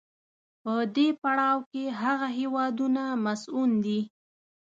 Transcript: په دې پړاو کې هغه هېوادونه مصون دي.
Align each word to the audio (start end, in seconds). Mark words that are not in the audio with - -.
په 0.61 0.73
دې 0.95 1.07
پړاو 1.21 1.57
کې 1.71 1.83
هغه 2.01 2.27
هېوادونه 2.39 3.03
مصون 3.25 3.69
دي. 3.85 3.99